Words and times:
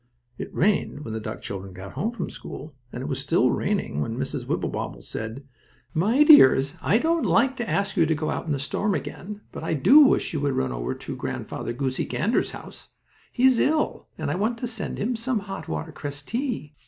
It 0.39 0.51
rained 0.51 1.05
when 1.05 1.13
the 1.13 1.19
duck 1.19 1.43
children 1.43 1.73
got 1.73 1.91
home 1.91 2.11
from 2.11 2.31
school, 2.31 2.73
and 2.91 3.03
it 3.03 3.07
was 3.07 3.19
still 3.19 3.51
raining 3.51 4.01
when 4.01 4.17
Mrs. 4.17 4.47
Wibblewobble 4.47 5.03
said: 5.03 5.43
"My 5.93 6.23
dears, 6.23 6.73
I 6.81 6.97
don't 6.97 7.23
like 7.23 7.55
to 7.57 7.69
ask 7.69 7.95
you 7.95 8.07
to 8.07 8.15
go 8.15 8.31
out 8.31 8.47
in 8.47 8.51
the 8.51 8.57
storm 8.57 8.95
again, 8.95 9.41
but 9.51 9.63
I 9.63 9.75
do 9.75 9.99
wish 9.99 10.33
you 10.33 10.39
would 10.39 10.55
run 10.55 10.71
over 10.71 10.95
to 10.95 11.15
Grandfather 11.15 11.71
Goosey 11.71 12.05
Gander's 12.05 12.49
house. 12.49 12.89
He 13.31 13.43
is 13.45 13.59
ill, 13.59 14.07
and 14.17 14.31
I 14.31 14.35
want 14.37 14.57
to 14.57 14.65
send 14.65 14.97
him 14.97 15.15
some 15.15 15.41
hot 15.41 15.67
watercress 15.67 16.23
tea." 16.23 16.73